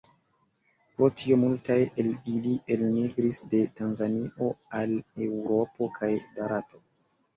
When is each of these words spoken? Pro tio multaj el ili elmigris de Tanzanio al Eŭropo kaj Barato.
Pro 0.93 1.09
tio 1.19 1.37
multaj 1.41 1.75
el 2.03 2.09
ili 2.33 2.55
elmigris 2.77 3.41
de 3.53 3.61
Tanzanio 3.81 4.49
al 4.81 4.97
Eŭropo 5.27 5.91
kaj 6.01 6.11
Barato. 6.41 6.83